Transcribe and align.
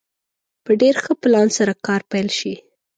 په 0.63 0.71
ډېر 0.81 0.95
ښه 1.03 1.13
پلان 1.21 1.47
سره 1.57 1.73
کار 1.87 2.01
پيل 2.11 2.27
شي. 2.39 2.53